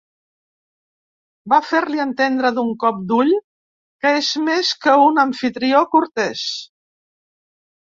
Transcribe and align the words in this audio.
Vol 1.53 1.67
fer-li 1.71 2.01
entendre 2.05 2.51
d'un 2.55 2.71
cop 2.85 3.05
d'ull 3.13 3.29
que 4.07 4.15
és 4.23 4.31
més 4.49 4.73
que 4.87 4.97
un 5.11 5.23
amfitrió 5.27 5.85
cortès. 5.95 6.49